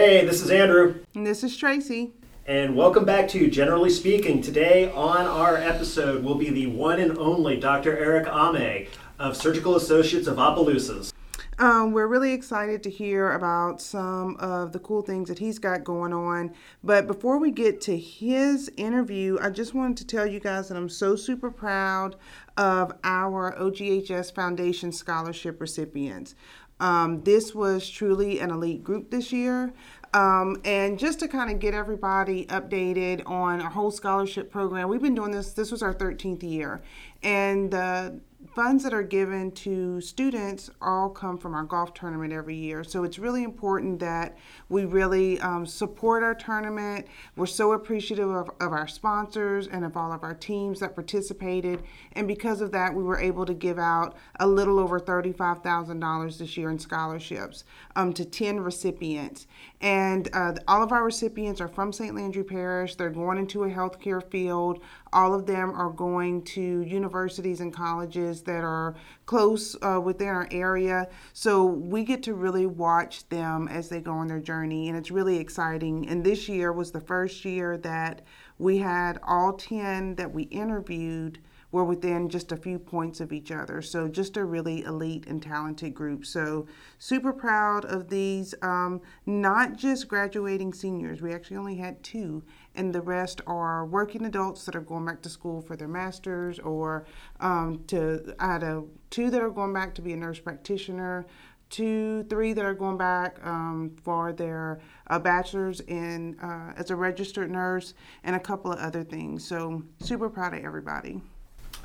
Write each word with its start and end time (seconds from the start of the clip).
Hey, 0.00 0.24
this 0.24 0.40
is 0.40 0.50
Andrew. 0.50 1.04
And 1.14 1.26
this 1.26 1.44
is 1.44 1.54
Tracy. 1.54 2.14
And 2.46 2.74
welcome 2.74 3.04
back 3.04 3.28
to 3.28 3.50
Generally 3.50 3.90
Speaking. 3.90 4.40
Today 4.40 4.90
on 4.92 5.26
our 5.26 5.58
episode 5.58 6.24
will 6.24 6.36
be 6.36 6.48
the 6.48 6.68
one 6.68 6.98
and 6.98 7.18
only 7.18 7.60
Dr. 7.60 7.98
Eric 7.98 8.26
Ame 8.26 8.86
of 9.18 9.36
Surgical 9.36 9.76
Associates 9.76 10.26
of 10.26 10.38
Opelousas. 10.38 11.12
Um, 11.58 11.92
we're 11.92 12.06
really 12.06 12.32
excited 12.32 12.82
to 12.84 12.90
hear 12.90 13.32
about 13.32 13.82
some 13.82 14.36
of 14.36 14.72
the 14.72 14.78
cool 14.78 15.02
things 15.02 15.28
that 15.28 15.38
he's 15.38 15.58
got 15.58 15.84
going 15.84 16.14
on. 16.14 16.54
But 16.82 17.06
before 17.06 17.36
we 17.36 17.50
get 17.50 17.82
to 17.82 17.98
his 17.98 18.72
interview, 18.78 19.36
I 19.42 19.50
just 19.50 19.74
wanted 19.74 19.98
to 19.98 20.06
tell 20.06 20.26
you 20.26 20.40
guys 20.40 20.68
that 20.68 20.78
I'm 20.78 20.88
so 20.88 21.14
super 21.14 21.50
proud 21.50 22.16
of 22.56 22.94
our 23.04 23.54
OGHS 23.58 24.34
Foundation 24.34 24.92
Scholarship 24.92 25.60
recipients. 25.60 26.34
Um, 26.80 27.22
this 27.22 27.54
was 27.54 27.88
truly 27.88 28.40
an 28.40 28.50
elite 28.50 28.82
group 28.82 29.10
this 29.10 29.32
year. 29.32 29.72
Um, 30.12 30.60
and 30.64 30.98
just 30.98 31.20
to 31.20 31.28
kind 31.28 31.50
of 31.50 31.60
get 31.60 31.72
everybody 31.72 32.46
updated 32.46 33.22
on 33.26 33.60
our 33.60 33.70
whole 33.70 33.92
scholarship 33.92 34.50
program, 34.50 34.88
we've 34.88 35.02
been 35.02 35.14
doing 35.14 35.30
this, 35.30 35.52
this 35.52 35.70
was 35.70 35.82
our 35.82 35.94
13th 35.94 36.42
year. 36.42 36.82
And 37.22 37.72
uh, 37.72 38.10
funds 38.54 38.82
that 38.82 38.94
are 38.94 39.02
given 39.02 39.50
to 39.52 40.00
students 40.00 40.70
all 40.80 41.10
come 41.10 41.38
from 41.38 41.54
our 41.54 41.64
golf 41.64 41.92
tournament 41.94 42.32
every 42.32 42.56
year. 42.56 42.82
So 42.82 43.04
it's 43.04 43.18
really 43.18 43.44
important 43.44 44.00
that 44.00 44.36
we 44.68 44.84
really 44.84 45.38
um, 45.40 45.66
support 45.66 46.22
our 46.22 46.34
tournament. 46.34 47.06
We're 47.36 47.46
so 47.46 47.72
appreciative 47.72 48.30
of, 48.30 48.50
of 48.60 48.72
our 48.72 48.88
sponsors 48.88 49.66
and 49.68 49.84
of 49.84 49.96
all 49.96 50.12
of 50.12 50.22
our 50.22 50.34
teams 50.34 50.80
that 50.80 50.94
participated. 50.94 51.82
And 52.12 52.26
because 52.26 52.60
of 52.60 52.72
that, 52.72 52.94
we 52.94 53.02
were 53.02 53.18
able 53.18 53.44
to 53.44 53.54
give 53.54 53.78
out 53.78 54.16
a 54.40 54.46
little 54.46 54.78
over 54.78 54.98
$35,000 54.98 56.38
this 56.38 56.56
year 56.56 56.70
in 56.70 56.78
scholarships 56.78 57.64
um, 57.94 58.12
to 58.14 58.24
10 58.24 58.60
recipients. 58.60 59.46
And 59.80 60.28
uh, 60.32 60.54
all 60.66 60.82
of 60.82 60.92
our 60.92 61.04
recipients 61.04 61.60
are 61.60 61.68
from 61.68 61.92
St. 61.92 62.14
Landry 62.14 62.44
Parish. 62.44 62.96
They're 62.96 63.10
going 63.10 63.38
into 63.38 63.64
a 63.64 63.70
healthcare 63.70 64.22
field. 64.30 64.80
All 65.12 65.34
of 65.34 65.46
them 65.46 65.70
are 65.74 65.90
going 65.90 66.42
to 66.42 66.80
universities 66.82 67.60
and 67.60 67.72
colleges 67.72 68.42
that 68.42 68.64
are 68.64 68.94
close 69.26 69.76
uh, 69.82 70.00
within 70.00 70.28
our 70.28 70.48
area. 70.50 71.08
So 71.32 71.64
we 71.64 72.04
get 72.04 72.22
to 72.24 72.34
really 72.34 72.66
watch 72.66 73.28
them 73.28 73.68
as 73.68 73.88
they 73.88 74.00
go 74.00 74.12
on 74.12 74.28
their 74.28 74.40
journey, 74.40 74.88
and 74.88 74.96
it's 74.96 75.10
really 75.10 75.38
exciting. 75.38 76.08
And 76.08 76.24
this 76.24 76.48
year 76.48 76.72
was 76.72 76.92
the 76.92 77.00
first 77.00 77.44
year 77.44 77.76
that 77.78 78.22
we 78.58 78.78
had 78.78 79.18
all 79.26 79.54
10 79.54 80.16
that 80.16 80.32
we 80.32 80.44
interviewed 80.44 81.38
were 81.72 81.84
within 81.84 82.28
just 82.28 82.52
a 82.52 82.56
few 82.56 82.78
points 82.78 83.20
of 83.20 83.32
each 83.32 83.52
other. 83.52 83.80
So 83.80 84.08
just 84.08 84.36
a 84.36 84.44
really 84.44 84.82
elite 84.82 85.26
and 85.26 85.42
talented 85.42 85.94
group. 85.94 86.26
So 86.26 86.66
super 86.98 87.32
proud 87.32 87.84
of 87.84 88.08
these, 88.08 88.54
um, 88.62 89.00
not 89.24 89.76
just 89.76 90.08
graduating 90.08 90.74
seniors. 90.74 91.22
We 91.22 91.32
actually 91.32 91.58
only 91.58 91.76
had 91.76 92.02
two, 92.02 92.42
and 92.74 92.94
the 92.94 93.00
rest 93.00 93.40
are 93.46 93.84
working 93.84 94.24
adults 94.24 94.64
that 94.64 94.76
are 94.76 94.80
going 94.80 95.04
back 95.04 95.22
to 95.22 95.28
school 95.28 95.60
for 95.60 95.76
their 95.76 95.88
masters 95.88 96.58
or 96.60 97.04
um, 97.40 97.82
to, 97.88 98.34
I 98.38 98.52
had 98.52 98.62
a, 98.62 98.84
two 99.10 99.30
that 99.30 99.40
are 99.40 99.50
going 99.50 99.72
back 99.72 99.94
to 99.96 100.02
be 100.02 100.12
a 100.12 100.16
nurse 100.16 100.38
practitioner, 100.38 101.26
two, 101.70 102.24
three 102.24 102.52
that 102.52 102.64
are 102.64 102.74
going 102.74 102.98
back 102.98 103.38
um, 103.44 103.92
for 104.02 104.32
their 104.32 104.80
uh, 105.06 105.18
bachelor's 105.18 105.80
in 105.80 106.38
uh, 106.40 106.72
as 106.76 106.90
a 106.90 106.96
registered 106.96 107.50
nurse, 107.50 107.94
and 108.24 108.36
a 108.36 108.40
couple 108.40 108.72
of 108.72 108.78
other 108.78 109.04
things. 109.04 109.46
So 109.46 109.82
super 110.00 110.28
proud 110.28 110.52
of 110.54 110.64
everybody. 110.64 111.20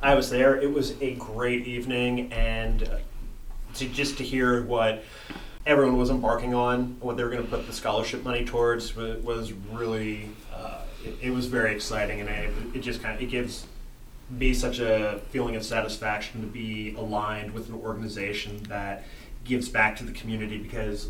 I 0.02 0.16
was 0.16 0.30
there. 0.30 0.60
It 0.60 0.72
was 0.72 1.00
a 1.02 1.16
great 1.16 1.66
evening, 1.68 2.34
and 2.34 2.84
uh, 2.84 2.98
to 3.76 3.88
just 3.88 4.18
to 4.18 4.24
hear 4.24 4.64
what 4.64 5.04
everyone 5.66 5.98
was 5.98 6.10
embarking 6.10 6.54
on, 6.54 6.98
what 7.00 7.18
they 7.18 7.24
were 7.24 7.30
going 7.30 7.44
to 7.44 7.50
put 7.50 7.66
the 7.66 7.74
scholarship 7.74 8.24
money 8.24 8.44
towards, 8.44 8.96
was, 8.96 9.24
was 9.24 9.54
really. 9.72 10.30
It, 11.06 11.28
it, 11.28 11.30
was 11.32 11.46
very 11.46 11.74
exciting, 11.74 12.22
and 12.22 12.30
it, 12.30 12.52
it 12.76 12.80
just 12.80 13.02
kind 13.02 13.16
of 13.16 13.22
it 13.22 13.28
gives 13.28 13.66
me 14.30 14.54
such 14.54 14.80
a 14.80 15.22
feeling 15.30 15.56
of 15.56 15.64
satisfaction 15.64 16.42
to 16.42 16.48
be 16.48 16.96
aligned 16.98 17.54
with 17.54 17.70
an 17.70 17.76
organization 17.76 18.64
that 18.64 19.04
gives 19.44 19.70
back 19.70 19.96
to 19.98 20.04
the 20.04 20.12
community 20.12 20.58
because 20.58 21.10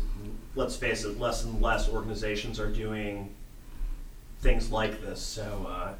let's 0.54 0.76
face 0.76 1.04
it, 1.04 1.18
less 1.18 1.44
and 1.44 1.62
less 1.62 1.88
organizations 1.88 2.60
are 2.60 2.70
doing 2.70 3.34
things 4.40 4.70
like 4.70 5.00
this. 5.00 5.20
So 5.20 5.66
uh, 5.68 5.94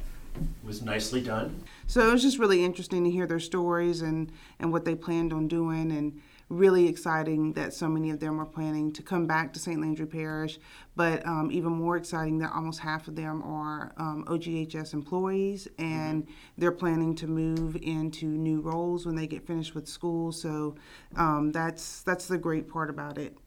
was 0.63 0.81
nicely 0.81 1.21
done. 1.21 1.63
So 1.87 2.07
it 2.07 2.11
was 2.11 2.21
just 2.21 2.37
really 2.37 2.63
interesting 2.63 3.03
to 3.03 3.09
hear 3.09 3.25
their 3.25 3.39
stories 3.39 4.01
and, 4.01 4.31
and 4.59 4.71
what 4.71 4.85
they 4.85 4.95
planned 4.95 5.33
on 5.33 5.47
doing, 5.47 5.91
and 5.91 6.21
really 6.49 6.87
exciting 6.87 7.53
that 7.53 7.73
so 7.73 7.87
many 7.87 8.09
of 8.09 8.19
them 8.19 8.39
are 8.39 8.45
planning 8.45 8.91
to 8.93 9.01
come 9.01 9.27
back 9.27 9.53
to 9.53 9.59
St. 9.59 9.79
Landry 9.79 10.05
Parish. 10.05 10.59
But 10.95 11.25
um, 11.25 11.49
even 11.51 11.73
more 11.73 11.97
exciting 11.97 12.39
that 12.39 12.51
almost 12.53 12.79
half 12.79 13.07
of 13.07 13.15
them 13.15 13.43
are 13.43 13.93
um, 13.97 14.25
OGHS 14.27 14.93
employees, 14.93 15.67
and 15.77 16.23
mm-hmm. 16.23 16.31
they're 16.57 16.71
planning 16.71 17.15
to 17.15 17.27
move 17.27 17.75
into 17.81 18.25
new 18.25 18.61
roles 18.61 19.05
when 19.05 19.15
they 19.15 19.27
get 19.27 19.45
finished 19.45 19.75
with 19.75 19.87
school. 19.87 20.31
So 20.31 20.75
um, 21.15 21.51
that's 21.51 22.01
that's 22.01 22.27
the 22.27 22.37
great 22.37 22.67
part 22.69 22.89
about 22.89 23.17
it. 23.17 23.37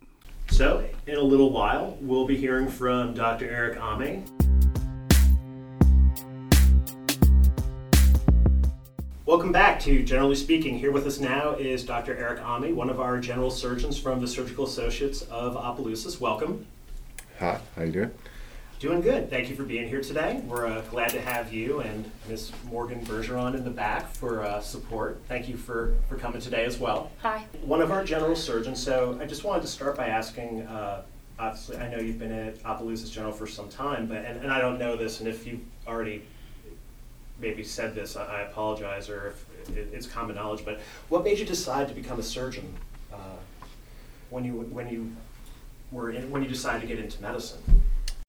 So, 0.50 0.84
in 1.06 1.16
a 1.16 1.22
little 1.22 1.50
while, 1.50 1.96
we'll 2.00 2.26
be 2.26 2.36
hearing 2.36 2.68
from 2.68 3.14
Dr. 3.14 3.48
Eric 3.48 3.78
Ame. 3.78 4.24
Welcome 9.30 9.52
back 9.52 9.78
to 9.82 10.02
Generally 10.02 10.34
Speaking. 10.34 10.76
Here 10.76 10.90
with 10.90 11.06
us 11.06 11.20
now 11.20 11.52
is 11.52 11.84
Dr. 11.84 12.16
Eric 12.16 12.40
Ame, 12.40 12.74
one 12.74 12.90
of 12.90 12.98
our 12.98 13.20
general 13.20 13.52
surgeons 13.52 13.96
from 13.96 14.20
the 14.20 14.26
Surgical 14.26 14.64
Associates 14.64 15.22
of 15.22 15.56
Opelousas. 15.56 16.20
Welcome. 16.20 16.66
Hi, 17.38 17.60
how 17.76 17.82
you 17.84 17.92
doing? 17.92 18.10
Doing 18.80 19.00
good. 19.00 19.30
Thank 19.30 19.48
you 19.48 19.54
for 19.54 19.62
being 19.62 19.88
here 19.88 20.00
today. 20.00 20.42
We're 20.48 20.66
uh, 20.66 20.80
glad 20.90 21.10
to 21.10 21.20
have 21.20 21.52
you 21.52 21.78
and 21.78 22.10
Miss 22.28 22.50
Morgan 22.64 23.06
Bergeron 23.06 23.54
in 23.54 23.62
the 23.62 23.70
back 23.70 24.12
for 24.12 24.42
uh, 24.42 24.60
support. 24.60 25.20
Thank 25.28 25.48
you 25.48 25.56
for, 25.56 25.94
for 26.08 26.16
coming 26.16 26.40
today 26.40 26.64
as 26.64 26.78
well. 26.78 27.12
Hi. 27.22 27.44
One 27.62 27.80
of 27.80 27.92
our 27.92 28.02
general 28.02 28.34
surgeons. 28.34 28.82
So 28.82 29.16
I 29.20 29.26
just 29.26 29.44
wanted 29.44 29.62
to 29.62 29.68
start 29.68 29.96
by 29.96 30.08
asking. 30.08 30.62
Uh, 30.62 31.02
obviously, 31.38 31.76
I 31.76 31.88
know 31.88 31.98
you've 31.98 32.18
been 32.18 32.32
at 32.32 32.56
Opelousas 32.64 33.10
General 33.10 33.32
for 33.32 33.46
some 33.46 33.68
time, 33.68 34.08
but 34.08 34.24
and, 34.24 34.40
and 34.40 34.50
I 34.50 34.60
don't 34.60 34.80
know 34.80 34.96
this, 34.96 35.20
and 35.20 35.28
if 35.28 35.46
you've 35.46 35.60
already 35.86 36.24
maybe 37.40 37.64
said 37.64 37.94
this, 37.94 38.16
I 38.16 38.42
apologize, 38.42 39.08
or 39.08 39.28
if 39.28 39.46
it's 39.76 40.06
common 40.06 40.36
knowledge, 40.36 40.64
but 40.64 40.80
what 41.08 41.24
made 41.24 41.38
you 41.38 41.46
decide 41.46 41.88
to 41.88 41.94
become 41.94 42.18
a 42.18 42.22
surgeon 42.22 42.74
uh, 43.12 43.16
when 44.30 44.44
you 44.44 44.52
when 44.52 44.88
you 44.88 45.12
were 45.92 46.10
in, 46.10 46.30
when 46.30 46.42
you 46.42 46.48
decided 46.48 46.82
to 46.82 46.86
get 46.86 46.98
into 46.98 47.20
medicine? 47.22 47.60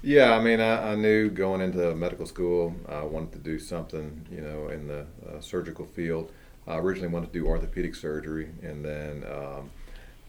Yeah, 0.04 0.36
I 0.36 0.42
mean, 0.42 0.60
I, 0.60 0.94
I 0.94 0.96
knew 0.96 1.30
going 1.30 1.62
into 1.62 1.94
medical 1.94 2.26
school, 2.26 2.76
I 2.90 3.04
wanted 3.04 3.34
to 3.34 3.40
do 3.40 3.60
something, 3.60 4.26
you 4.32 4.42
know, 4.42 4.70
in 4.70 4.88
the 4.88 5.02
uh, 5.02 5.40
surgical 5.42 5.86
field. 5.86 6.32
I 6.66 6.78
originally 6.78 7.10
wanted 7.10 7.32
to 7.34 7.40
do 7.40 7.46
orthopedic 7.46 7.94
surgery, 7.94 8.50
and 8.64 8.84
then 8.84 9.24
um, 9.32 9.70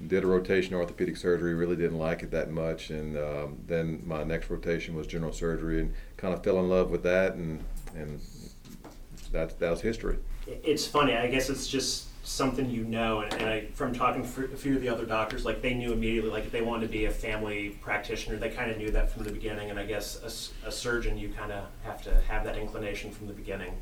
did 0.07 0.25
a 0.25 0.27
rotation 0.27 0.75
orthopedic 0.75 1.17
surgery. 1.17 1.55
Really 1.55 1.77
didn't 1.77 1.99
like 1.99 2.23
it 2.23 2.31
that 2.33 2.51
much, 2.51 2.91
and 2.91 3.17
um, 3.17 3.59
then 3.67 4.03
my 4.05 4.25
next 4.25 4.51
rotation 4.51 4.95
was 4.95 5.07
general 5.07 5.33
surgery, 5.33 5.81
and 5.81 5.95
kind 6.17 6.35
of 6.35 6.45
fell 6.45 6.59
in 6.59 6.69
love 6.69 6.91
with 6.91 7.03
that, 7.05 7.35
and 7.35 7.65
and 7.95 8.21
that's 9.33 9.55
that 9.55 9.71
was 9.71 9.81
history. 9.81 10.19
It's 10.47 10.87
funny. 10.87 11.15
I 11.15 11.29
guess 11.29 11.49
it's 11.49 11.67
just 11.67 12.09
something 12.25 12.71
you 12.71 12.85
know, 12.85 13.21
and, 13.21 13.33
and 13.35 13.49
I, 13.49 13.67
from 13.75 13.93
talking 13.93 14.23
to 14.23 14.45
a 14.45 14.57
few 14.57 14.77
of 14.77 14.83
the 14.83 14.89
other 14.89 15.05
doctors, 15.05 15.45
like 15.45 15.61
they 15.61 15.75
knew 15.75 15.93
immediately, 15.93 16.31
like 16.31 16.45
if 16.45 16.53
they 16.53 16.63
wanted 16.63 16.87
to 16.87 16.93
be 16.93 17.07
a 17.07 17.11
family 17.11 17.71
practitioner, 17.81 18.37
they 18.37 18.51
kind 18.51 18.71
of 18.71 18.79
knew 18.79 18.91
that 18.93 19.11
from 19.11 19.25
the 19.25 19.33
beginning. 19.33 19.71
And 19.71 19.79
I 19.79 19.87
guess 19.87 20.53
a, 20.65 20.69
a 20.69 20.73
surgeon, 20.73 21.19
you 21.19 21.31
kind 21.31 21.51
of 21.51 21.65
have 21.85 22.03
to 22.03 22.15
have 22.29 22.45
that 22.45 22.57
inclination 22.57 23.11
from 23.11 23.27
the 23.27 23.33
beginning. 23.33 23.75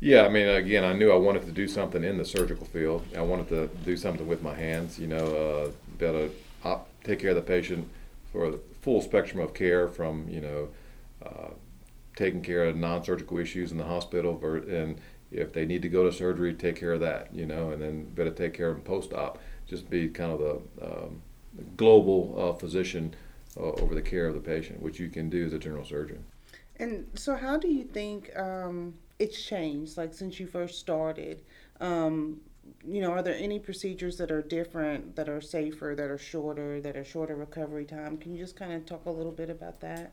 Yeah, 0.00 0.24
I 0.24 0.28
mean, 0.28 0.48
again, 0.48 0.84
I 0.84 0.92
knew 0.92 1.12
I 1.12 1.16
wanted 1.16 1.44
to 1.46 1.52
do 1.52 1.68
something 1.68 2.02
in 2.02 2.18
the 2.18 2.24
surgical 2.24 2.66
field. 2.66 3.06
I 3.16 3.22
wanted 3.22 3.48
to 3.50 3.68
do 3.84 3.96
something 3.96 4.26
with 4.26 4.42
my 4.42 4.54
hands, 4.54 4.98
you 4.98 5.06
know, 5.06 5.16
uh, 5.16 5.70
be 5.98 6.06
able 6.06 6.28
to 6.28 6.34
op- 6.64 6.88
take 7.04 7.20
care 7.20 7.30
of 7.30 7.36
the 7.36 7.42
patient 7.42 7.88
for 8.32 8.50
the 8.50 8.60
full 8.80 9.02
spectrum 9.02 9.40
of 9.40 9.52
care 9.54 9.88
from, 9.88 10.26
you 10.28 10.40
know, 10.40 10.68
uh, 11.24 11.50
taking 12.16 12.42
care 12.42 12.64
of 12.64 12.76
non-surgical 12.76 13.38
issues 13.38 13.72
in 13.72 13.78
the 13.78 13.84
hospital, 13.84 14.40
and 14.68 15.00
if 15.30 15.52
they 15.52 15.64
need 15.64 15.82
to 15.82 15.88
go 15.88 16.04
to 16.04 16.12
surgery, 16.12 16.54
take 16.54 16.76
care 16.76 16.92
of 16.92 17.00
that, 17.00 17.32
you 17.32 17.46
know, 17.46 17.70
and 17.70 17.80
then 17.80 18.04
better 18.04 18.30
take 18.30 18.54
care 18.54 18.68
of 18.68 18.76
them 18.76 18.84
post-op. 18.84 19.38
Just 19.66 19.88
be 19.88 20.08
kind 20.08 20.32
of 20.32 20.38
the 20.38 20.84
um, 20.84 21.22
global 21.76 22.34
uh, 22.36 22.52
physician 22.58 23.14
uh, 23.56 23.60
over 23.60 23.94
the 23.94 24.02
care 24.02 24.26
of 24.26 24.34
the 24.34 24.40
patient, 24.40 24.82
which 24.82 24.98
you 24.98 25.08
can 25.08 25.30
do 25.30 25.46
as 25.46 25.52
a 25.52 25.58
general 25.58 25.84
surgeon. 25.84 26.24
And 26.76 27.06
so, 27.14 27.36
how 27.36 27.56
do 27.58 27.68
you 27.68 27.84
think 27.84 28.36
um, 28.36 28.94
it's 29.18 29.40
changed, 29.40 29.96
like 29.96 30.14
since 30.14 30.40
you 30.40 30.46
first 30.46 30.78
started? 30.78 31.42
Um, 31.80 32.40
you 32.86 33.00
know, 33.00 33.10
are 33.10 33.22
there 33.22 33.34
any 33.34 33.58
procedures 33.58 34.16
that 34.18 34.30
are 34.30 34.42
different, 34.42 35.16
that 35.16 35.28
are 35.28 35.40
safer, 35.40 35.94
that 35.96 36.10
are 36.10 36.18
shorter, 36.18 36.80
that 36.80 36.96
are 36.96 37.04
shorter 37.04 37.36
recovery 37.36 37.84
time? 37.84 38.16
Can 38.16 38.32
you 38.32 38.38
just 38.38 38.56
kind 38.56 38.72
of 38.72 38.86
talk 38.86 39.06
a 39.06 39.10
little 39.10 39.32
bit 39.32 39.50
about 39.50 39.80
that? 39.80 40.12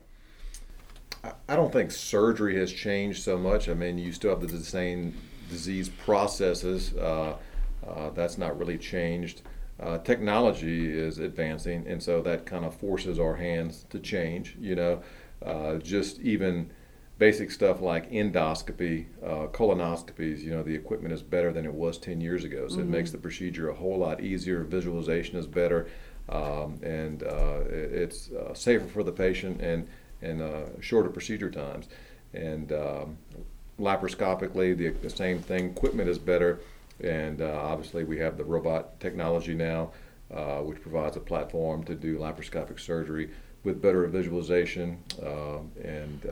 I 1.24 1.56
don't 1.56 1.72
think 1.72 1.90
surgery 1.90 2.56
has 2.58 2.72
changed 2.72 3.22
so 3.22 3.36
much. 3.36 3.68
I 3.68 3.74
mean, 3.74 3.98
you 3.98 4.12
still 4.12 4.30
have 4.30 4.40
the 4.40 4.64
same 4.64 5.14
disease 5.50 5.88
processes. 5.88 6.94
Uh, 6.94 7.36
uh, 7.86 8.10
that's 8.10 8.38
not 8.38 8.58
really 8.58 8.78
changed. 8.78 9.42
uh, 9.80 9.98
technology 9.98 10.90
is 10.90 11.18
advancing, 11.18 11.86
and 11.86 12.02
so 12.02 12.20
that 12.22 12.44
kind 12.44 12.64
of 12.64 12.74
forces 12.74 13.18
our 13.18 13.36
hands 13.36 13.86
to 13.90 13.98
change. 14.00 14.56
You 14.60 14.74
know, 14.74 15.02
uh, 15.44 15.76
just 15.76 16.18
even 16.20 16.70
basic 17.18 17.50
stuff 17.50 17.80
like 17.80 18.10
endoscopy, 18.10 19.06
uh, 19.24 19.46
colonoscopies, 19.48 20.40
you 20.40 20.50
know, 20.50 20.62
the 20.62 20.74
equipment 20.74 21.12
is 21.12 21.22
better 21.22 21.52
than 21.52 21.64
it 21.64 21.74
was 21.74 21.98
10 21.98 22.20
years 22.20 22.44
ago. 22.44 22.68
So 22.68 22.76
mm-hmm. 22.76 22.82
it 22.82 22.96
makes 22.96 23.10
the 23.10 23.18
procedure 23.18 23.70
a 23.70 23.74
whole 23.74 23.98
lot 23.98 24.20
easier. 24.20 24.62
Visualization 24.64 25.36
is 25.38 25.46
better, 25.46 25.88
um, 26.28 26.78
and 26.82 27.22
uh, 27.22 27.60
it's 27.70 28.30
uh, 28.30 28.54
safer 28.54 28.86
for 28.86 29.02
the 29.02 29.12
patient 29.12 29.60
and, 29.60 29.88
and 30.22 30.42
uh, 30.42 30.80
shorter 30.80 31.08
procedure 31.08 31.50
times. 31.50 31.88
And 32.34 32.72
um, 32.72 33.18
laparoscopically, 33.80 34.76
the, 34.76 34.90
the, 34.90 35.10
same 35.10 35.40
thing. 35.40 35.70
Equipment 35.70 36.08
is 36.08 36.18
better, 36.18 36.60
and 37.02 37.40
uh, 37.40 37.60
obviously, 37.62 38.04
we 38.04 38.18
have 38.18 38.36
the 38.36 38.44
robot 38.44 39.00
technology 39.00 39.54
now, 39.54 39.92
uh, 40.32 40.58
which 40.58 40.80
provides 40.82 41.16
a 41.16 41.20
platform 41.20 41.84
to 41.84 41.94
do 41.94 42.18
laparoscopic 42.18 42.80
surgery 42.80 43.30
with 43.64 43.80
better 43.82 44.06
visualization 44.06 45.02
and 45.82 46.24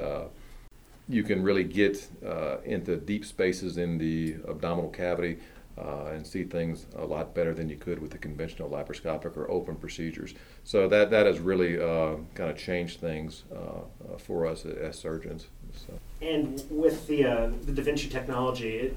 you 1.09 1.23
can 1.23 1.43
really 1.43 1.65
get 1.65 2.09
uh, 2.27 2.59
into 2.65 2.97
deep 2.97 3.25
spaces 3.25 3.79
in 3.79 3.99
the 3.99 4.37
abdominal 4.49 4.91
cavity 4.91 5.39
uh, 5.79 6.07
and 6.13 6.27
see 6.27 6.45
things 6.45 6.87
a 6.97 7.05
lot 7.05 7.35
better 7.35 7.55
than 7.55 7.69
you 7.69 7.77
could 7.77 8.01
with 8.01 8.11
the 8.11 8.19
conventional 8.19 8.69
laparoscopic 8.69 9.37
or 9.37 9.51
open 9.51 9.77
procedures. 9.77 10.35
So 10.65 10.89
that 10.89 11.11
that 11.11 11.27
has 11.27 11.39
really 11.39 11.79
uh, 11.81 12.17
kind 12.35 12.51
of 12.51 12.57
changed 12.57 13.01
things 13.01 13.45
uh, 13.53 13.57
uh, 13.57 14.19
for 14.19 14.47
us 14.47 14.65
as 14.65 14.99
surgeons. 14.99 15.49
So. 15.75 15.99
And 16.23 16.63
with 16.71 17.07
the 17.07 17.25
uh, 17.25 17.51
the 17.65 17.73
Da 17.73 17.83
Vinci 17.83 18.09
technology, 18.09 18.77
it 18.77 18.97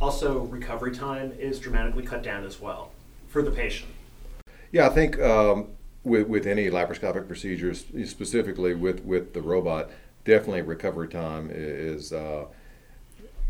also 0.00 0.40
recovery 0.40 0.94
time 0.94 1.32
is 1.38 1.58
dramatically 1.58 2.02
cut 2.04 2.22
down 2.22 2.44
as 2.44 2.60
well 2.60 2.90
for 3.28 3.42
the 3.42 3.50
patient. 3.50 3.90
Yeah, 4.72 4.86
I 4.86 4.90
think. 4.90 5.20
Um, 5.20 5.68
with, 6.04 6.28
with 6.28 6.46
any 6.46 6.68
laparoscopic 6.68 7.26
procedures, 7.26 7.86
specifically 8.04 8.74
with, 8.74 9.02
with 9.04 9.32
the 9.32 9.40
robot, 9.40 9.90
definitely 10.24 10.62
recovery 10.62 11.08
time 11.08 11.50
is 11.52 12.12
uh, 12.12 12.44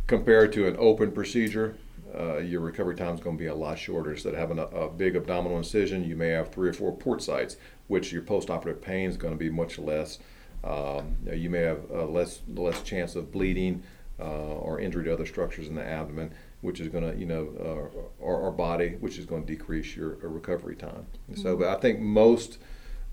compared 0.06 0.52
to 0.52 0.66
an 0.66 0.76
open 0.78 1.12
procedure. 1.12 1.76
Uh, 2.18 2.38
your 2.38 2.60
recovery 2.60 2.94
time 2.96 3.14
is 3.14 3.20
going 3.20 3.36
to 3.36 3.40
be 3.40 3.48
a 3.48 3.54
lot 3.54 3.78
shorter. 3.78 4.12
Instead 4.12 4.34
of 4.34 4.38
having 4.38 4.58
a, 4.58 4.66
a, 4.66 4.88
big 4.88 5.16
abdominal 5.16 5.58
incision, 5.58 6.04
you 6.04 6.16
may 6.16 6.28
have 6.28 6.52
three 6.52 6.68
or 6.68 6.72
four 6.72 6.96
port 6.96 7.22
sites, 7.22 7.56
which 7.88 8.12
your 8.12 8.22
postoperative 8.22 8.80
pain 8.80 9.08
is 9.08 9.16
going 9.16 9.34
to 9.34 9.38
be 9.38 9.50
much 9.50 9.78
less. 9.78 10.18
Um, 10.62 11.16
you 11.30 11.50
may 11.50 11.60
have 11.60 11.90
less 11.90 12.40
less 12.48 12.82
chance 12.82 13.16
of 13.16 13.30
bleeding 13.30 13.82
uh, 14.18 14.22
or 14.22 14.80
injury 14.80 15.04
to 15.04 15.12
other 15.12 15.26
structures 15.26 15.68
in 15.68 15.74
the 15.74 15.84
abdomen, 15.84 16.32
which 16.60 16.80
is 16.80 16.88
going 16.88 17.10
to 17.10 17.18
you 17.18 17.26
know 17.26 17.48
uh, 17.60 17.98
or, 18.20 18.36
or, 18.36 18.50
body, 18.52 18.96
which 19.00 19.18
is 19.18 19.26
going 19.26 19.44
to 19.44 19.52
decrease 19.52 19.96
your 19.96 20.14
uh, 20.22 20.28
recovery 20.28 20.76
time. 20.76 21.06
Mm-hmm. 21.30 21.42
So, 21.42 21.56
but 21.56 21.68
I 21.68 21.80
think 21.80 22.00
most 22.00 22.58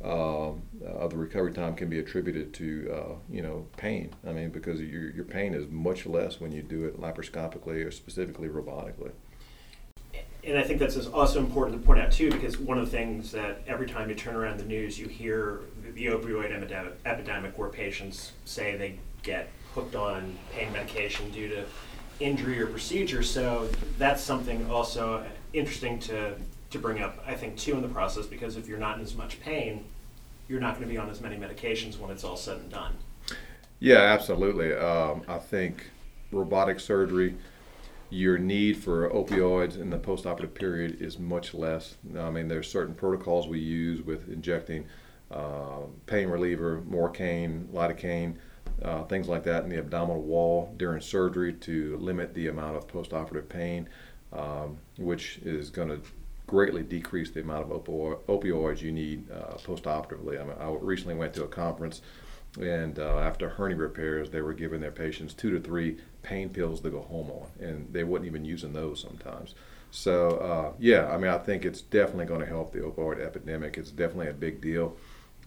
uh, 0.03 0.51
the 1.07 1.17
recovery 1.17 1.53
time 1.53 1.75
can 1.75 1.89
be 1.89 1.99
attributed 1.99 2.53
to 2.55 2.91
uh, 2.93 3.15
you 3.29 3.41
know 3.41 3.67
pain. 3.77 4.13
I 4.27 4.31
mean, 4.31 4.49
because 4.49 4.81
your 4.81 5.11
your 5.11 5.25
pain 5.25 5.53
is 5.53 5.69
much 5.69 6.05
less 6.05 6.39
when 6.39 6.51
you 6.51 6.61
do 6.61 6.85
it 6.85 6.99
laparoscopically 6.99 7.85
or 7.85 7.91
specifically 7.91 8.47
robotically. 8.47 9.11
And 10.43 10.57
I 10.57 10.63
think 10.63 10.79
that's 10.79 10.97
also 11.07 11.39
important 11.39 11.79
to 11.79 11.85
point 11.85 11.99
out 11.99 12.11
too, 12.11 12.31
because 12.31 12.57
one 12.57 12.79
of 12.79 12.85
the 12.85 12.91
things 12.91 13.31
that 13.31 13.61
every 13.67 13.85
time 13.85 14.09
you 14.09 14.15
turn 14.15 14.35
around 14.35 14.59
the 14.59 14.65
news, 14.65 14.97
you 14.97 15.07
hear 15.07 15.61
the 15.93 16.07
opioid 16.07 16.51
epidemic, 17.05 17.57
where 17.59 17.69
patients 17.69 18.31
say 18.45 18.75
they 18.75 18.97
get 19.21 19.49
hooked 19.75 19.95
on 19.95 20.35
pain 20.51 20.71
medication 20.73 21.29
due 21.29 21.47
to 21.47 21.65
injury 22.19 22.59
or 22.59 22.67
procedure. 22.67 23.21
So 23.21 23.69
that's 23.99 24.23
something 24.23 24.69
also 24.69 25.23
interesting 25.53 25.99
to 25.99 26.35
to 26.71 26.79
bring 26.79 27.01
up, 27.01 27.23
I 27.25 27.35
think, 27.35 27.57
too, 27.57 27.73
in 27.73 27.81
the 27.81 27.87
process, 27.87 28.25
because 28.25 28.55
if 28.57 28.67
you're 28.67 28.79
not 28.79 28.97
in 28.97 29.03
as 29.03 29.15
much 29.15 29.39
pain, 29.41 29.85
you're 30.47 30.59
not 30.59 30.75
going 30.75 30.87
to 30.87 30.91
be 30.91 30.97
on 30.97 31.09
as 31.09 31.21
many 31.21 31.35
medications 31.35 31.99
when 31.99 32.11
it's 32.11 32.23
all 32.23 32.37
said 32.37 32.57
and 32.57 32.69
done. 32.69 32.95
Yeah, 33.79 33.99
absolutely. 33.99 34.73
Um, 34.73 35.23
I 35.27 35.37
think 35.37 35.91
robotic 36.31 36.79
surgery, 36.79 37.35
your 38.09 38.37
need 38.37 38.77
for 38.77 39.09
opioids 39.09 39.79
in 39.79 39.89
the 39.89 39.97
postoperative 39.97 40.53
period 40.53 41.01
is 41.01 41.17
much 41.17 41.53
less. 41.53 41.95
I 42.17 42.29
mean, 42.29 42.47
there's 42.47 42.69
certain 42.69 42.93
protocols 42.93 43.47
we 43.47 43.59
use 43.59 44.01
with 44.01 44.29
injecting 44.29 44.85
uh, 45.29 45.81
pain 46.05 46.27
reliever, 46.27 46.81
Marcaine, 46.89 47.67
lidocaine, 47.73 48.35
uh, 48.83 49.03
things 49.03 49.27
like 49.27 49.43
that 49.43 49.63
in 49.63 49.69
the 49.69 49.77
abdominal 49.77 50.21
wall 50.21 50.73
during 50.77 51.01
surgery 51.01 51.53
to 51.53 51.97
limit 51.97 52.33
the 52.33 52.47
amount 52.47 52.75
of 52.75 52.87
postoperative 52.87 53.47
pain, 53.47 53.87
um, 54.33 54.77
which 54.97 55.39
is 55.43 55.69
going 55.69 55.87
to 55.87 56.01
greatly 56.51 56.83
decrease 56.83 57.31
the 57.31 57.39
amount 57.39 57.71
of 57.71 57.85
opioids 57.85 58.81
you 58.81 58.91
need 58.91 59.23
uh, 59.31 59.55
postoperatively. 59.63 60.37
I, 60.37 60.43
mean, 60.43 60.57
I 60.59 60.69
recently 60.81 61.15
went 61.15 61.33
to 61.35 61.45
a 61.45 61.47
conference, 61.47 62.01
and 62.59 62.99
uh, 62.99 63.19
after 63.19 63.47
hernia 63.47 63.77
repairs, 63.77 64.29
they 64.29 64.41
were 64.41 64.51
giving 64.51 64.81
their 64.81 64.91
patients 64.91 65.33
two 65.33 65.49
to 65.51 65.61
three 65.61 65.99
pain 66.23 66.49
pills 66.49 66.81
to 66.81 66.89
go 66.89 67.03
home 67.03 67.31
on, 67.31 67.47
and 67.65 67.87
they 67.93 68.03
wasn't 68.03 68.27
even 68.27 68.43
using 68.43 68.73
those 68.73 68.99
sometimes. 68.99 69.55
So 69.91 70.31
uh, 70.39 70.73
yeah, 70.77 71.07
I 71.07 71.17
mean, 71.17 71.31
I 71.31 71.37
think 71.37 71.63
it's 71.63 71.79
definitely 71.79 72.25
going 72.25 72.41
to 72.41 72.45
help 72.45 72.73
the 72.73 72.79
opioid 72.79 73.25
epidemic. 73.25 73.77
It's 73.77 73.91
definitely 73.91 74.27
a 74.27 74.33
big 74.33 74.59
deal 74.59 74.97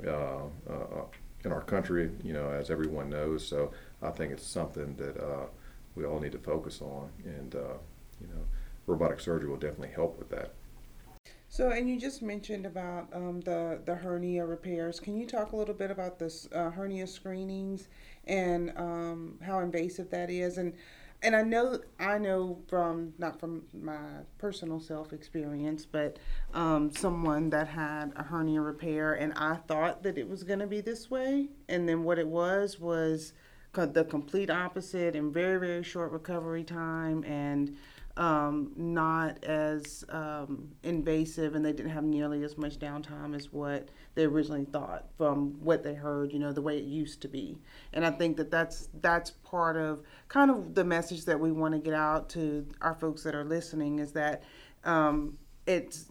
uh, 0.06 0.46
uh, 0.70 1.04
in 1.44 1.52
our 1.52 1.60
country, 1.60 2.12
you 2.22 2.32
know, 2.32 2.48
as 2.48 2.70
everyone 2.70 3.10
knows. 3.10 3.46
So 3.46 3.72
I 4.00 4.08
think 4.08 4.32
it's 4.32 4.46
something 4.46 4.96
that 4.96 5.22
uh, 5.22 5.46
we 5.96 6.06
all 6.06 6.18
need 6.18 6.32
to 6.32 6.38
focus 6.38 6.80
on, 6.80 7.10
and 7.26 7.52
you 8.22 8.28
know, 8.28 8.44
robotic 8.86 9.20
surgery 9.20 9.50
will 9.50 9.58
definitely 9.58 9.92
help 9.94 10.18
with 10.18 10.30
that. 10.30 10.54
So, 11.54 11.70
and 11.70 11.88
you 11.88 12.00
just 12.00 12.20
mentioned 12.20 12.66
about 12.66 13.06
um, 13.12 13.40
the 13.42 13.78
the 13.84 13.94
hernia 13.94 14.44
repairs. 14.44 14.98
Can 14.98 15.16
you 15.16 15.24
talk 15.24 15.52
a 15.52 15.56
little 15.56 15.72
bit 15.72 15.88
about 15.88 16.18
this 16.18 16.48
uh, 16.52 16.68
hernia 16.70 17.06
screenings 17.06 17.86
and 18.24 18.72
um, 18.76 19.38
how 19.40 19.60
invasive 19.60 20.10
that 20.10 20.30
is? 20.30 20.58
And 20.58 20.72
and 21.22 21.36
I 21.36 21.42
know 21.42 21.78
I 22.00 22.18
know 22.18 22.58
from 22.66 23.14
not 23.18 23.38
from 23.38 23.62
my 23.72 24.00
personal 24.36 24.80
self 24.80 25.12
experience, 25.12 25.86
but 25.86 26.18
um, 26.54 26.90
someone 26.90 27.50
that 27.50 27.68
had 27.68 28.12
a 28.16 28.24
hernia 28.24 28.60
repair, 28.60 29.12
and 29.14 29.32
I 29.36 29.54
thought 29.54 30.02
that 30.02 30.18
it 30.18 30.28
was 30.28 30.42
going 30.42 30.58
to 30.58 30.66
be 30.66 30.80
this 30.80 31.08
way, 31.08 31.50
and 31.68 31.88
then 31.88 32.02
what 32.02 32.18
it 32.18 32.26
was 32.26 32.80
was 32.80 33.32
the 33.74 34.04
complete 34.04 34.50
opposite, 34.50 35.16
and 35.16 35.32
very 35.32 35.58
very 35.58 35.82
short 35.82 36.12
recovery 36.12 36.64
time, 36.64 37.24
and 37.24 37.76
um, 38.16 38.70
not 38.76 39.42
as 39.42 40.04
um, 40.08 40.68
invasive 40.84 41.56
and 41.56 41.64
they 41.64 41.72
didn't 41.72 41.90
have 41.90 42.04
nearly 42.04 42.44
as 42.44 42.56
much 42.56 42.78
downtime 42.78 43.34
as 43.34 43.52
what 43.52 43.88
they 44.14 44.24
originally 44.24 44.64
thought 44.66 45.06
from 45.18 45.56
what 45.60 45.82
they 45.82 45.94
heard 45.94 46.32
you 46.32 46.38
know 46.38 46.52
the 46.52 46.62
way 46.62 46.78
it 46.78 46.84
used 46.84 47.20
to 47.22 47.28
be. 47.28 47.58
And 47.92 48.06
i 48.06 48.10
think 48.10 48.36
that 48.36 48.50
that's 48.50 48.88
that's 49.00 49.30
part 49.30 49.76
of 49.76 50.02
kind 50.28 50.50
of 50.50 50.74
the 50.74 50.84
message 50.84 51.24
that 51.24 51.38
we 51.38 51.50
want 51.50 51.74
to 51.74 51.80
get 51.80 51.94
out 51.94 52.28
to 52.30 52.66
our 52.80 52.94
folks 52.94 53.22
that 53.24 53.34
are 53.34 53.44
listening 53.44 53.98
is 53.98 54.12
that 54.12 54.44
um, 54.84 55.36
it's 55.66 56.06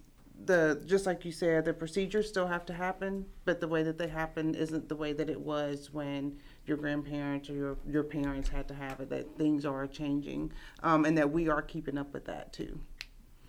the 0.46 0.82
just 0.86 1.06
like 1.06 1.24
you 1.24 1.32
said 1.32 1.64
the 1.64 1.74
procedures 1.74 2.28
still 2.28 2.48
have 2.48 2.66
to 2.66 2.74
happen 2.74 3.26
but 3.46 3.62
the 3.62 3.68
way 3.68 3.84
that 3.84 3.98
they 3.98 4.08
happen 4.08 4.56
isn't 4.56 4.90
the 4.90 4.96
way 4.96 5.14
that 5.14 5.30
it 5.30 5.40
was 5.40 5.94
when 5.94 6.36
your 6.66 6.78
grandparents 6.78 7.50
or 7.50 7.54
your, 7.54 7.78
your 7.88 8.04
parents 8.04 8.50
had 8.50 8.68
to 8.68 8.74
have 8.74 9.00
it, 9.00 9.10
that 9.10 9.38
things 9.38 9.66
are 9.66 9.86
changing 9.88 10.52
um, 10.82 11.06
and 11.06 11.18
that 11.18 11.32
we 11.32 11.50
are 11.50 11.62
keeping 11.62 11.98
up 11.98 12.14
with 12.14 12.26
that 12.26 12.54
too. 12.54 12.80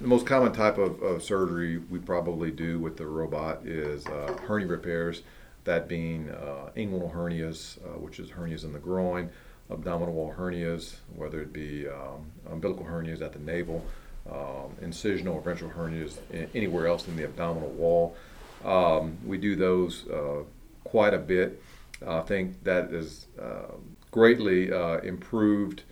The 0.00 0.09
most 0.09 0.26
common 0.26 0.52
type 0.52 0.76
of, 0.76 1.00
of 1.02 1.23
surgery 1.23 1.78
we 1.78 2.00
probably 2.00 2.50
do 2.50 2.80
with 2.80 2.97
the 2.97 3.06
robot 3.06 3.64
is 3.64 4.06
uh, 4.06 4.37
hernia 4.47 4.66
repairs, 4.66 5.23
that 5.62 5.88
being 5.88 6.30
uh, 6.30 6.71
inguinal 6.76 7.14
hernias, 7.14 7.78
uh, 7.78 7.99
which 7.99 8.18
is 8.18 8.30
hernias 8.30 8.64
in 8.64 8.73
the 8.73 8.78
groin, 8.78 9.30
abdominal 9.71 10.12
wall 10.12 10.35
hernias, 10.37 10.97
whether 11.14 11.40
it 11.40 11.52
be 11.52 11.87
um, 11.88 12.26
umbilical 12.50 12.85
hernias 12.85 13.23
at 13.23 13.33
the 13.33 13.38
navel, 13.38 13.85
um, 14.30 14.73
incisional 14.83 15.35
or 15.35 15.40
ventral 15.40 15.71
hernias 15.71 16.18
anywhere 16.54 16.87
else 16.87 17.06
in 17.09 17.16
the 17.16 17.25
abdominal 17.25 17.71
wall. 17.71 18.16
Um, 18.64 19.18
we 19.25 19.38
do 19.38 19.54
those 19.54 20.09
uh, 20.09 20.42
quite 20.83 21.14
a 21.14 21.18
bit. 21.18 21.62
I 22.07 22.21
think 22.21 22.63
that 22.65 22.91
has 22.91 23.27
uh, 23.41 23.75
greatly 24.11 24.73
uh, 24.73 24.99
improved 24.99 25.83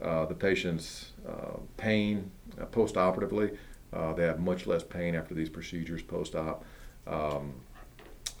uh, 0.00 0.26
the 0.26 0.34
patient's 0.34 1.12
pain 1.76 2.30
post-operatively. 2.72 3.50
they 4.16 4.22
have 4.24 4.40
much 4.40 4.66
less 4.66 4.82
pain 4.82 5.14
after 5.14 5.34
these 5.34 5.48
procedures 5.48 6.02
post-op. 6.02 6.64
Um, 7.06 7.54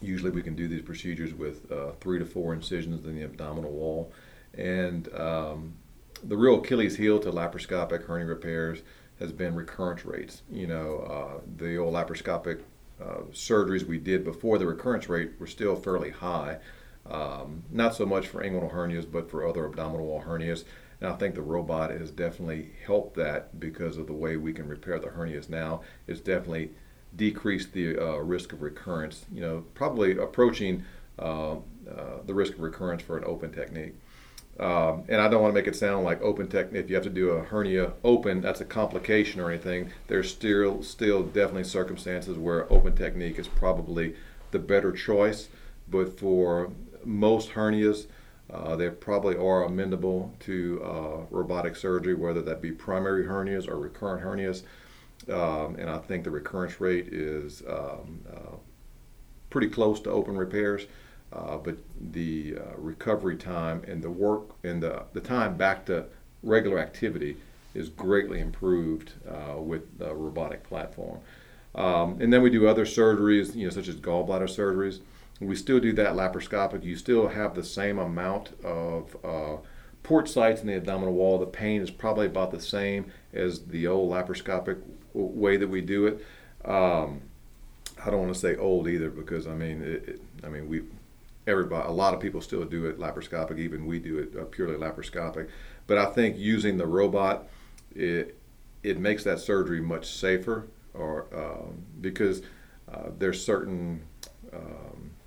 usually 0.00 0.30
we 0.30 0.42
can 0.42 0.54
do 0.54 0.68
these 0.68 0.82
procedures 0.82 1.34
with 1.34 1.70
uh, 1.70 1.92
three 2.00 2.18
to 2.18 2.24
four 2.24 2.54
incisions 2.54 3.04
in 3.04 3.16
the 3.16 3.22
abdominal 3.22 3.70
wall. 3.70 4.12
And 4.54 5.12
um, 5.14 5.74
the 6.24 6.36
real 6.36 6.58
Achilles 6.58 6.96
heel 6.96 7.18
to 7.20 7.30
laparoscopic 7.30 8.04
hernia 8.04 8.26
repairs 8.26 8.80
has 9.18 9.32
been 9.32 9.54
recurrence 9.54 10.04
rates. 10.04 10.42
You 10.50 10.66
know, 10.66 10.98
uh, 10.98 11.40
the 11.56 11.76
old 11.76 11.94
laparoscopic 11.94 12.60
uh, 13.00 13.22
surgeries 13.32 13.86
we 13.86 13.98
did 13.98 14.24
before 14.24 14.58
the 14.58 14.66
recurrence 14.66 15.08
rate 15.08 15.32
were 15.38 15.46
still 15.46 15.76
fairly 15.76 16.10
high. 16.10 16.58
Um, 17.10 17.64
not 17.70 17.94
so 17.94 18.06
much 18.06 18.28
for 18.28 18.42
inguinal 18.42 18.72
hernias, 18.72 19.10
but 19.10 19.30
for 19.30 19.46
other 19.46 19.66
abdominal 19.66 20.06
wall 20.06 20.22
hernias. 20.22 20.64
And 21.00 21.10
I 21.10 21.16
think 21.16 21.34
the 21.34 21.42
robot 21.42 21.90
has 21.90 22.10
definitely 22.10 22.70
helped 22.86 23.16
that 23.16 23.58
because 23.58 23.96
of 23.96 24.06
the 24.06 24.12
way 24.12 24.36
we 24.36 24.52
can 24.52 24.68
repair 24.68 24.98
the 24.98 25.08
hernias 25.08 25.48
now. 25.48 25.80
It's 26.06 26.20
definitely 26.20 26.70
decreased 27.16 27.72
the 27.72 27.98
uh, 27.98 28.18
risk 28.18 28.52
of 28.52 28.62
recurrence. 28.62 29.24
You 29.32 29.40
know, 29.40 29.64
probably 29.74 30.16
approaching 30.18 30.84
uh, 31.18 31.54
uh, 31.54 31.56
the 32.26 32.34
risk 32.34 32.54
of 32.54 32.60
recurrence 32.60 33.02
for 33.02 33.18
an 33.18 33.24
open 33.24 33.50
technique. 33.50 33.94
Um, 34.58 35.04
and 35.08 35.22
I 35.22 35.28
don't 35.28 35.40
want 35.40 35.54
to 35.54 35.58
make 35.58 35.66
it 35.68 35.74
sound 35.74 36.04
like 36.04 36.20
open 36.20 36.46
technique. 36.46 36.84
If 36.84 36.90
you 36.90 36.96
have 36.96 37.04
to 37.04 37.10
do 37.10 37.30
a 37.30 37.42
hernia 37.42 37.94
open, 38.04 38.42
that's 38.42 38.60
a 38.60 38.66
complication 38.66 39.40
or 39.40 39.50
anything. 39.50 39.90
There's 40.06 40.30
still 40.30 40.82
still 40.82 41.22
definitely 41.22 41.64
circumstances 41.64 42.36
where 42.36 42.70
open 42.70 42.94
technique 42.94 43.38
is 43.38 43.48
probably 43.48 44.16
the 44.50 44.58
better 44.58 44.92
choice. 44.92 45.48
But 45.90 46.18
for 46.18 46.70
most 47.04 47.50
hernias, 47.50 48.06
uh, 48.52 48.76
they 48.76 48.90
probably 48.90 49.36
are 49.36 49.64
amenable 49.64 50.34
to 50.40 50.82
uh, 50.84 51.26
robotic 51.30 51.76
surgery, 51.76 52.14
whether 52.14 52.42
that 52.42 52.60
be 52.60 52.72
primary 52.72 53.24
hernias 53.24 53.68
or 53.68 53.76
recurrent 53.76 54.24
hernias. 54.24 54.62
Um, 55.32 55.76
and 55.76 55.88
I 55.88 55.98
think 55.98 56.24
the 56.24 56.30
recurrence 56.30 56.80
rate 56.80 57.08
is 57.08 57.62
um, 57.68 58.20
uh, 58.32 58.56
pretty 59.50 59.68
close 59.68 60.00
to 60.00 60.10
open 60.10 60.36
repairs. 60.36 60.86
Uh, 61.32 61.56
but 61.58 61.76
the 62.12 62.56
uh, 62.58 62.76
recovery 62.76 63.36
time 63.36 63.82
and 63.86 64.02
the 64.02 64.10
work 64.10 64.50
and 64.64 64.82
the, 64.82 65.04
the 65.12 65.20
time 65.20 65.56
back 65.56 65.86
to 65.86 66.04
regular 66.42 66.78
activity 66.78 67.36
is 67.72 67.88
greatly 67.88 68.40
improved 68.40 69.12
uh, 69.28 69.56
with 69.60 69.98
the 69.98 70.12
robotic 70.12 70.64
platform. 70.64 71.20
Um, 71.76 72.20
and 72.20 72.32
then 72.32 72.42
we 72.42 72.50
do 72.50 72.66
other 72.66 72.84
surgeries, 72.84 73.54
you 73.54 73.64
know, 73.64 73.70
such 73.70 73.86
as 73.86 73.94
gallbladder 73.94 74.48
surgeries. 74.48 75.00
We 75.40 75.56
still 75.56 75.80
do 75.80 75.92
that 75.94 76.14
laparoscopic. 76.14 76.84
You 76.84 76.96
still 76.96 77.28
have 77.28 77.54
the 77.54 77.64
same 77.64 77.98
amount 77.98 78.52
of 78.62 79.16
uh, 79.24 79.56
port 80.02 80.28
sites 80.28 80.60
in 80.60 80.66
the 80.66 80.76
abdominal 80.76 81.14
wall. 81.14 81.38
The 81.38 81.46
pain 81.46 81.80
is 81.80 81.90
probably 81.90 82.26
about 82.26 82.50
the 82.50 82.60
same 82.60 83.10
as 83.32 83.66
the 83.66 83.86
old 83.86 84.10
laparoscopic 84.12 84.78
way 85.14 85.56
that 85.56 85.68
we 85.68 85.80
do 85.80 86.06
it. 86.06 86.24
Um, 86.64 87.22
I 88.04 88.10
don't 88.10 88.20
want 88.20 88.34
to 88.34 88.38
say 88.38 88.56
old 88.56 88.88
either 88.88 89.10
because 89.10 89.46
I 89.46 89.54
mean, 89.54 89.82
it, 89.82 90.08
it, 90.08 90.22
I 90.44 90.48
mean 90.48 90.68
we 90.68 90.82
everybody, 91.46 91.88
a 91.88 91.92
lot 91.92 92.14
of 92.14 92.20
people 92.20 92.40
still 92.40 92.64
do 92.64 92.86
it 92.86 92.98
laparoscopic. 92.98 93.58
Even 93.58 93.86
we 93.86 93.98
do 93.98 94.18
it 94.18 94.38
uh, 94.38 94.44
purely 94.44 94.76
laparoscopic. 94.76 95.48
But 95.86 95.98
I 95.98 96.06
think 96.06 96.38
using 96.38 96.76
the 96.76 96.86
robot, 96.86 97.48
it 97.94 98.36
it 98.82 98.98
makes 98.98 99.24
that 99.24 99.40
surgery 99.40 99.80
much 99.80 100.10
safer, 100.10 100.68
or 100.94 101.26
um, 101.34 101.82
because 102.00 102.42
uh, 102.92 103.10
there's 103.18 103.44
certain 103.44 104.02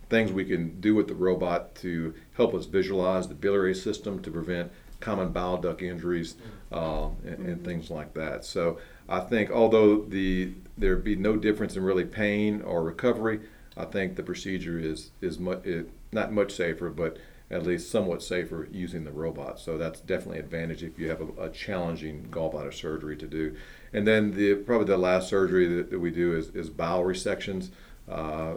things 0.10 0.32
we 0.32 0.46
can 0.46 0.80
do 0.80 0.96
with 0.96 1.08
the 1.08 1.16
robot 1.16 1.76
to 1.76 2.14
help 2.36 2.54
us 2.54 2.66
visualize 2.66 3.28
the 3.28 3.34
biliary 3.34 3.76
system 3.76 4.22
to 4.22 4.32
prevent 4.32 4.72
common 5.00 5.32
bile 5.32 5.58
duct 5.58 5.82
injuries 5.82 6.36
uh, 6.72 7.08
and, 7.26 7.26
and, 7.26 7.38
mm-hmm. 7.40 7.66
things 7.66 7.90
like 7.90 8.14
that. 8.14 8.46
So 8.46 8.80
I 9.10 9.20
think 9.20 9.52
although 9.52 10.02
the 10.02 10.54
there 10.78 10.96
be 10.96 11.16
no 11.16 11.36
difference 11.36 11.76
in 11.76 11.84
really 11.84 12.06
pain 12.06 12.62
or 12.62 12.84
recovery, 12.84 13.42
I 13.76 13.86
think 13.86 14.16
the 14.16 14.24
procedure 14.24 14.80
is 14.80 15.12
is 15.22 15.40
much 15.40 15.66
it, 15.66 15.90
not 16.12 16.32
much 16.32 16.54
safer, 16.54 16.90
but 16.90 17.18
at 17.52 17.64
least 17.64 17.92
somewhat 17.92 18.24
safer 18.24 18.68
using 18.72 19.04
the 19.04 19.12
robot. 19.12 19.60
So 19.60 19.78
that's 19.78 20.00
definitely 20.00 20.40
an 20.40 20.46
advantage 20.46 20.84
if 20.84 20.98
you 20.98 21.10
have 21.10 21.22
a, 21.22 21.44
a 21.44 21.50
challenging 21.50 22.28
gallbladder 22.32 22.74
surgery 22.74 23.16
to 23.18 23.28
do. 23.28 23.56
And 23.92 24.08
then 24.08 24.34
the 24.34 24.56
probably 24.56 24.88
the 24.88 24.98
last 24.98 25.30
surgery 25.30 25.68
that, 25.68 25.92
that 25.92 26.00
we 26.00 26.10
do 26.10 26.36
is, 26.36 26.50
is 26.50 26.70
bowel 26.70 27.04
resections. 27.04 27.70
Uh, 28.10 28.56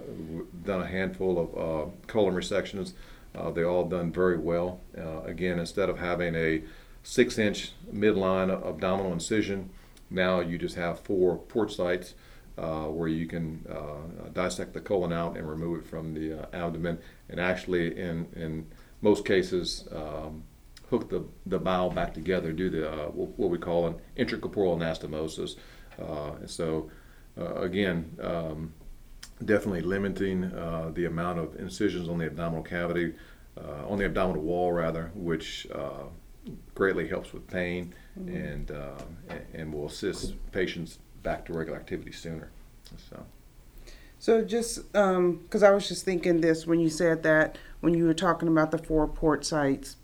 done 0.64 0.82
a 0.82 0.86
handful 0.86 1.38
of 1.38 1.48
uh, 1.56 1.90
colon 2.08 2.34
resections. 2.34 2.94
Uh, 3.32 3.50
they 3.50 3.62
all 3.62 3.84
done 3.88 4.10
very 4.10 4.36
well. 4.36 4.80
Uh, 4.98 5.22
again, 5.22 5.60
instead 5.60 5.88
of 5.88 5.98
having 5.98 6.34
a 6.34 6.62
six-inch 7.04 7.72
midline 7.94 8.50
abdominal 8.66 9.12
incision, 9.12 9.70
now 10.10 10.40
you 10.40 10.58
just 10.58 10.74
have 10.74 10.98
four 10.98 11.36
port 11.36 11.70
sites 11.70 12.14
uh, 12.58 12.86
where 12.86 13.06
you 13.06 13.26
can 13.26 13.64
uh, 13.70 14.28
dissect 14.32 14.72
the 14.72 14.80
colon 14.80 15.12
out 15.12 15.36
and 15.36 15.48
remove 15.48 15.78
it 15.80 15.86
from 15.86 16.12
the 16.12 16.48
abdomen, 16.52 16.98
and 17.28 17.38
actually, 17.38 17.96
in 17.96 18.26
in 18.34 18.66
most 19.00 19.24
cases, 19.24 19.86
um, 19.92 20.42
hook 20.90 21.08
the, 21.08 21.24
the 21.44 21.58
bowel 21.58 21.90
back 21.90 22.14
together, 22.14 22.52
do 22.52 22.68
the 22.68 22.88
what 23.14 23.50
we 23.50 23.58
call 23.58 23.86
an 23.86 23.94
intracorporeal 24.16 24.76
anastomosis. 24.76 25.54
So, 26.48 26.90
again. 27.36 28.16
Um, 28.20 28.72
definitely 29.44 29.82
limiting 29.82 30.50
the 30.94 31.06
amount 31.06 31.38
of 31.38 31.56
incisions 31.56 32.08
on 32.08 32.18
the 32.18 32.26
abdominal 32.26 32.62
cavity, 32.62 33.14
on 33.86 33.98
the 33.98 34.04
abdominal 34.04 34.42
wall 34.42 34.72
rather, 34.72 35.10
which 35.14 35.66
greatly 36.74 37.08
helps 37.08 37.32
with 37.32 37.46
pain 37.48 37.94
mm-hmm. 38.18 38.34
and 38.34 38.72
and 39.54 39.72
will 39.72 39.86
assist 39.86 40.34
patients 40.52 40.98
back 41.22 41.44
to 41.46 41.52
regular 41.52 41.78
activity 41.78 42.12
sooner. 42.12 42.50
So. 43.10 43.24
So 44.18 44.42
just 44.42 44.92
because 44.92 45.62
um, 45.62 45.64
I 45.64 45.70
was 45.70 45.88
just 45.88 46.04
thinking 46.04 46.40
this 46.40 46.66
when 46.66 46.80
you 46.80 46.88
said 46.88 47.22
that 47.24 47.58
when 47.80 47.94
you 47.94 48.04
were 48.04 48.14
talking 48.14 48.48
about 48.48 48.70
the 48.70 48.78
four 48.78 49.06
port 49.06 49.44
sites, 49.44 49.96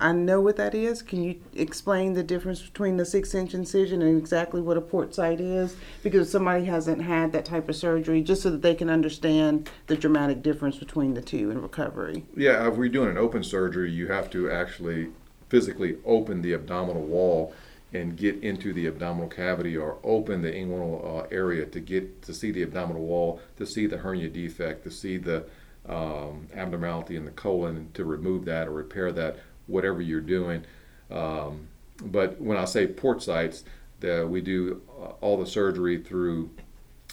I 0.00 0.12
know 0.12 0.40
what 0.40 0.56
that 0.56 0.74
is. 0.74 1.02
Can 1.02 1.22
you 1.22 1.40
explain 1.54 2.12
the 2.14 2.22
difference 2.22 2.62
between 2.62 2.96
the 2.96 3.04
six 3.04 3.34
inch 3.34 3.54
incision 3.54 4.02
and 4.02 4.18
exactly 4.18 4.60
what 4.60 4.76
a 4.76 4.80
port 4.80 5.14
site 5.14 5.40
is? 5.40 5.76
Because 6.02 6.30
somebody 6.30 6.64
hasn't 6.64 7.02
had 7.02 7.32
that 7.32 7.44
type 7.44 7.68
of 7.68 7.76
surgery, 7.76 8.22
just 8.22 8.42
so 8.42 8.50
that 8.50 8.62
they 8.62 8.74
can 8.74 8.90
understand 8.90 9.70
the 9.86 9.96
dramatic 9.96 10.42
difference 10.42 10.76
between 10.76 11.14
the 11.14 11.22
two 11.22 11.50
in 11.50 11.60
recovery. 11.60 12.24
Yeah, 12.36 12.68
if 12.68 12.76
we're 12.76 12.88
doing 12.88 13.10
an 13.10 13.18
open 13.18 13.42
surgery, 13.42 13.90
you 13.90 14.08
have 14.08 14.30
to 14.30 14.50
actually 14.50 15.08
physically 15.48 15.96
open 16.04 16.42
the 16.42 16.52
abdominal 16.52 17.02
wall 17.02 17.54
and 17.92 18.16
get 18.16 18.42
into 18.42 18.72
the 18.72 18.86
abdominal 18.86 19.28
cavity 19.28 19.76
or 19.76 19.98
open 20.02 20.42
the 20.42 20.50
inguinal 20.50 21.22
uh, 21.22 21.26
area 21.30 21.64
to 21.64 21.80
get 21.80 22.20
to 22.22 22.34
see 22.34 22.50
the 22.50 22.62
abdominal 22.62 23.02
wall, 23.02 23.40
to 23.56 23.64
see 23.64 23.86
the 23.86 23.96
hernia 23.96 24.28
defect, 24.28 24.82
to 24.84 24.90
see 24.90 25.16
the 25.16 25.46
um, 25.88 26.48
abnormality 26.54 27.16
in 27.16 27.24
the 27.24 27.30
colon, 27.30 27.88
to 27.94 28.04
remove 28.04 28.44
that 28.44 28.66
or 28.66 28.72
repair 28.72 29.12
that, 29.12 29.38
whatever 29.66 30.00
you're 30.00 30.20
doing. 30.20 30.64
Um, 31.10 31.68
but 32.04 32.40
when 32.40 32.56
I 32.56 32.64
say 32.64 32.86
port 32.86 33.22
sites, 33.22 33.64
the, 34.00 34.26
we 34.26 34.40
do 34.40 34.82
uh, 35.00 35.12
all 35.20 35.38
the 35.38 35.46
surgery 35.46 36.02
through, 36.02 36.50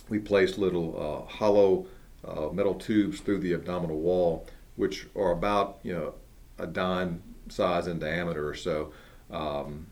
we 0.09 0.19
place 0.19 0.57
little 0.57 1.25
uh, 1.27 1.31
hollow 1.31 1.85
uh, 2.27 2.49
metal 2.51 2.75
tubes 2.75 3.19
through 3.19 3.39
the 3.39 3.53
abdominal 3.53 3.99
wall, 3.99 4.47
which 4.75 5.07
are 5.15 5.31
about 5.31 5.79
you 5.83 5.93
know 5.93 6.13
a 6.59 6.67
dime 6.67 7.21
size 7.49 7.87
in 7.87 7.99
diameter 7.99 8.47
or 8.47 8.55
so. 8.55 8.91
Um, 9.31 9.87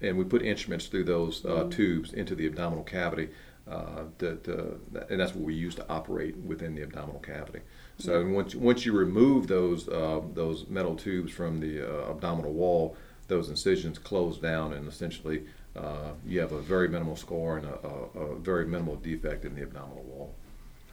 and 0.00 0.18
we 0.18 0.24
put 0.24 0.42
instruments 0.42 0.86
through 0.86 1.04
those 1.04 1.44
uh, 1.44 1.48
mm-hmm. 1.48 1.70
tubes 1.70 2.12
into 2.12 2.34
the 2.34 2.46
abdominal 2.46 2.84
cavity. 2.84 3.28
Uh, 3.70 4.04
to, 4.18 4.34
to, 4.38 4.80
and 5.08 5.20
that's 5.20 5.36
what 5.36 5.44
we 5.44 5.54
use 5.54 5.76
to 5.76 5.88
operate 5.88 6.36
within 6.38 6.74
the 6.74 6.82
abdominal 6.82 7.20
cavity. 7.20 7.60
So 7.98 8.26
once 8.26 8.54
once 8.54 8.84
you 8.84 8.92
remove 8.92 9.46
those 9.46 9.88
uh, 9.88 10.20
those 10.34 10.66
metal 10.68 10.96
tubes 10.96 11.32
from 11.32 11.60
the 11.60 11.82
uh, 11.82 12.10
abdominal 12.10 12.52
wall, 12.52 12.96
those 13.28 13.48
incisions 13.48 13.98
close 13.98 14.38
down, 14.38 14.72
and 14.72 14.88
essentially 14.88 15.44
uh, 15.76 16.12
you 16.26 16.40
have 16.40 16.52
a 16.52 16.60
very 16.60 16.88
minimal 16.88 17.16
scar 17.16 17.58
and 17.58 17.66
a, 17.66 17.86
a, 17.86 18.20
a, 18.20 18.38
very 18.38 18.66
minimal 18.66 18.96
defect 18.96 19.44
in 19.44 19.54
the 19.54 19.62
abdominal 19.62 20.02
wall. 20.04 20.34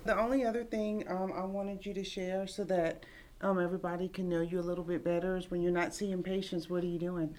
The 0.05 0.17
only 0.17 0.45
other 0.45 0.63
thing 0.63 1.03
um, 1.09 1.33
I 1.33 1.43
wanted 1.43 1.85
you 1.85 1.93
to 1.93 2.03
share 2.03 2.47
so 2.47 2.63
that 2.65 3.05
um, 3.41 3.59
everybody 3.59 4.07
can 4.07 4.29
know 4.29 4.39
you 4.41 4.59
a 4.59 4.61
little 4.61 4.85
bit 4.85 5.03
better 5.03 5.35
is 5.35 5.51
when 5.51 5.61
you're 5.61 5.73
not 5.73 5.93
seeing 5.93 6.23
patients, 6.23 6.69
what 6.69 6.83
are 6.83 6.87
you 6.87 6.99
doing? 6.99 7.35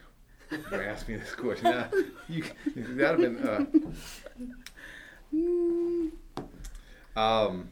for 0.68 0.82
asking 0.82 1.14
me 1.14 1.20
this 1.20 1.34
question. 1.34 1.70
Now, 1.70 1.88
you, 2.28 2.44
that'd 2.74 3.20
have 3.20 3.20
been. 3.20 3.92
Uh, 7.16 7.20
um, 7.20 7.68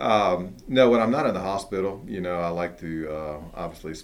um, 0.00 0.56
no, 0.66 0.88
when 0.88 1.00
I'm 1.00 1.10
not 1.10 1.26
in 1.26 1.34
the 1.34 1.40
hospital, 1.40 2.02
you 2.06 2.20
know, 2.20 2.40
I 2.40 2.48
like 2.48 2.80
to 2.80 3.08
uh, 3.10 3.38
obviously, 3.54 3.94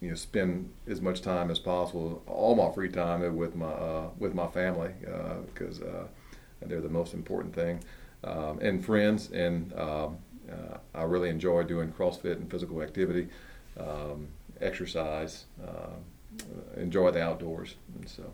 you 0.00 0.08
know, 0.08 0.14
spend 0.14 0.72
as 0.86 1.00
much 1.00 1.20
time 1.20 1.50
as 1.50 1.58
possible, 1.58 2.22
all 2.26 2.54
my 2.54 2.72
free 2.72 2.88
time 2.88 3.36
with 3.36 3.54
my 3.54 3.66
uh, 3.66 4.08
with 4.18 4.34
my 4.34 4.46
family 4.46 4.92
because 5.54 5.82
uh, 5.82 5.84
uh, 5.84 6.06
they're 6.62 6.80
the 6.80 6.88
most 6.88 7.12
important 7.12 7.54
thing, 7.54 7.80
um, 8.24 8.60
and 8.60 8.84
friends. 8.84 9.30
And 9.30 9.72
um, 9.78 10.16
uh, 10.50 10.78
I 10.94 11.02
really 11.02 11.28
enjoy 11.28 11.64
doing 11.64 11.92
CrossFit 11.92 12.36
and 12.36 12.50
physical 12.50 12.82
activity, 12.82 13.28
um, 13.78 14.28
exercise. 14.60 15.44
Enjoy 16.78 17.10
the 17.10 17.22
outdoors. 17.22 17.74
And 17.94 18.08
so. 18.08 18.32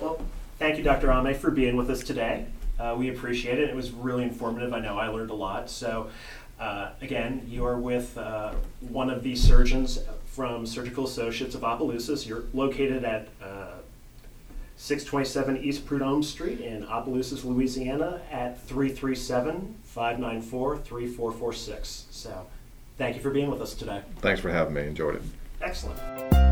Well, 0.00 0.20
thank 0.58 0.78
you, 0.78 0.82
Dr. 0.82 1.12
Ame, 1.12 1.32
for 1.32 1.52
being 1.52 1.76
with 1.76 1.88
us 1.90 2.02
today. 2.02 2.46
Uh, 2.78 2.94
we 2.96 3.08
appreciate 3.08 3.58
it. 3.58 3.68
It 3.68 3.76
was 3.76 3.90
really 3.90 4.22
informative. 4.22 4.72
I 4.72 4.80
know 4.80 4.98
I 4.98 5.08
learned 5.08 5.30
a 5.30 5.34
lot. 5.34 5.68
So, 5.68 6.10
uh, 6.60 6.90
again, 7.00 7.44
you 7.48 7.64
are 7.64 7.78
with 7.78 8.16
uh, 8.16 8.52
one 8.80 9.10
of 9.10 9.22
the 9.22 9.34
surgeons 9.34 9.98
from 10.26 10.66
Surgical 10.66 11.04
Associates 11.04 11.54
of 11.54 11.64
Opelousas. 11.64 12.26
You're 12.26 12.44
located 12.54 13.04
at 13.04 13.28
uh, 13.42 13.78
627 14.76 15.58
East 15.58 15.86
Prudhomme 15.86 16.22
Street 16.22 16.60
in 16.60 16.84
Opelousas, 16.84 17.44
Louisiana 17.44 18.20
at 18.30 18.60
337 18.62 19.76
594 19.82 20.78
3446. 20.78 22.06
So, 22.10 22.46
thank 22.96 23.16
you 23.16 23.22
for 23.22 23.30
being 23.30 23.50
with 23.50 23.60
us 23.60 23.74
today. 23.74 24.02
Thanks 24.18 24.40
for 24.40 24.50
having 24.50 24.74
me. 24.74 24.86
Enjoyed 24.86 25.16
it. 25.16 25.22
Excellent. 25.60 26.47